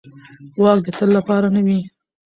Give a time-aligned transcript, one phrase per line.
[0.61, 1.79] واک د تل لپاره نه وي